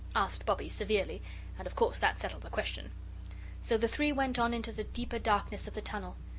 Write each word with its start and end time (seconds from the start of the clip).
asked 0.15 0.47
Bobbie, 0.47 0.67
severely, 0.67 1.21
and 1.59 1.67
of 1.67 1.75
course 1.75 1.99
that 1.99 2.17
settled 2.17 2.41
the 2.41 2.49
question. 2.49 2.89
So 3.61 3.77
the 3.77 3.87
three 3.87 4.11
went 4.11 4.39
on 4.39 4.51
into 4.51 4.71
the 4.71 4.85
deeper 4.85 5.19
darkness 5.19 5.67
of 5.67 5.75
the 5.75 5.81
tunnel. 5.83 6.15